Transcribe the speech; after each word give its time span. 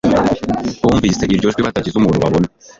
bumvise 0.83 1.21
iryo 1.25 1.49
jwi 1.53 1.65
batagize 1.67 1.95
umuntu 1.97 2.21
babona 2.23 2.47